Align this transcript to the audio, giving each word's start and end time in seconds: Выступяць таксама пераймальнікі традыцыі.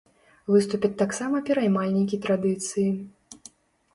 Выступяць 0.53 0.97
таксама 1.01 1.41
пераймальнікі 1.49 2.19
традыцыі. 2.25 2.89